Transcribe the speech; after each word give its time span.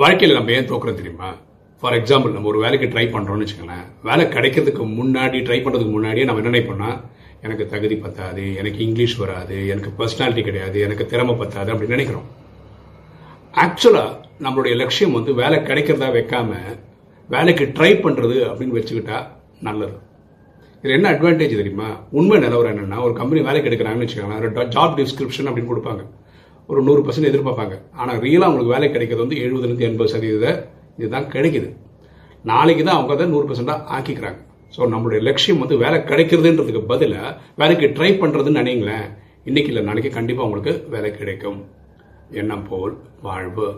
வாழ்க்கையில் 0.00 0.36
நம்ம 0.36 0.52
ஏன் 0.52 0.68
தோக்குறோம் 0.70 0.94
தெரியுமா? 0.94 1.34
ஃபார் 1.80 1.92
எக்ஸாம்பிள் 1.92 2.32
நம்ம 2.32 2.48
ஒரு 2.48 2.58
வேலைக்கு 2.58 2.86
ட்ரை 2.86 3.04
பண்ணுறோம்னு 3.12 3.44
வச்சுக்கோங்களேன். 3.44 3.86
வேலை 4.02 4.24
கிடைக்கிறதுக்கு 4.24 4.82
முன்னாடி 4.98 5.38
ட்ரை 5.46 5.58
பண்ணுறதுக்கு 5.64 5.90
முன்னாடியே 5.90 6.24
நம்ம 6.24 6.40
என்ன 6.42 6.58
நினைப்போம்னா 6.58 6.90
எனக்கு 7.42 7.66
தகுதி 7.66 7.96
பத்தாது 7.96 8.56
எனக்கு 8.56 8.78
இங்கிலீஷ் 8.78 9.16
வராது 9.16 9.68
எனக்கு 9.68 9.90
பர்சனாலிட்டி 9.98 10.42
கிடையாது 10.42 10.80
எனக்கு 10.80 11.06
திறமை 11.06 11.34
பத்தாது 11.34 11.74
அப்படின்னு 11.74 11.96
நினைக்கிறோம். 11.96 12.26
ஆக்சுவலாக 13.52 14.20
நம்மளுடைய 14.42 14.76
லட்சியம் 14.76 15.12
வந்து 15.12 15.34
வேலை 15.34 15.58
கிடைக்கிறதா 15.58 16.10
வைக்காம 16.18 16.52
வேலைக்கு 17.28 17.64
ட்ரை 17.64 17.92
பண்ணுறது 18.06 18.36
அப்படின்னு 18.50 18.78
வச்சுக்கிட்டா 18.78 19.26
நல்லது. 19.60 19.96
இது 20.82 20.92
என்ன 20.92 21.12
அட்வான்டேஜ் 21.12 21.56
தெரியுமா? 21.60 22.00
உண்மை 22.10 22.38
நிலவரம் 22.38 22.76
என்னென்னா 22.76 23.02
ஒரு 23.02 23.12
கம்பெனி 23.12 23.42
வேலைக்கு 23.42 23.70
எடுக்கிறாங்கன்னு 23.70 24.08
வச்சுக்கோங்களேன் 24.08 24.74
ஜாப் 24.76 24.98
டிஸ்கிரிப்ஷன் 25.00 25.50
அப்படின்னு 25.50 25.72
கொடுப்பாங்க. 25.72 26.04
ஒரு 26.68 26.80
நூறு 26.86 27.00
பர்சன்ட் 27.06 27.30
எதிர்பார்ப்பாங்க. 27.30 27.74
ஆனால் 28.00 28.18
ரியலாக 28.24 28.48
அவங்களுக்கு 28.48 28.74
வேலை 28.76 28.88
கிடைக்கிறது 28.94 29.24
வந்து 29.24 29.40
எழுபதுலேருந்து 29.44 29.88
எண்பது 29.88 30.12
சதவீத 30.14 30.46
இதுதான் 30.98 31.28
கிடைக்குது. 31.34 31.68
நாளைக்கு 32.44 32.82
தான் 32.84 32.96
அவங்க 32.98 33.12
அதை 33.14 33.26
நூறு 33.34 33.46
பர்சன்டாக 33.48 33.84
ஆக்கிக்கிறாங்க. 33.96 34.40
ஸோ 34.76 34.88
நம்மளுடைய 34.92 35.20
லட்சியம் 35.28 35.62
வந்து 35.62 35.76
வேலை 35.84 35.98
கிடைக்கிறதுன்றதுக்கு 36.10 36.82
பதிலாக 36.92 37.28
வேலைக்கு 37.60 37.86
ட்ரை 37.98 38.10
பண்ணுறதுன்னு 38.22 38.60
நினைங்களேன் 38.62 39.06
இன்னைக்கு 39.48 39.70
இல்லை 39.72 39.84
நாளைக்கு 39.88 40.10
கண்டிப்பாக 40.18 40.48
உங்களுக்கு 40.48 40.72
வேலை 40.94 41.10
கிடைக்கும். 41.18 41.58
எண்ணம் 42.40 42.66
போல் 42.68 42.94
வாழ்வு. 43.26 43.68